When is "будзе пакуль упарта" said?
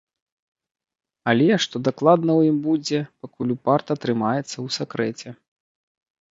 2.69-3.99